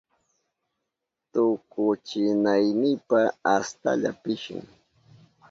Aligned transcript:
Tukuchinaynipa 1.31 3.21
astalla 3.55 4.09
pishin. 4.21 4.61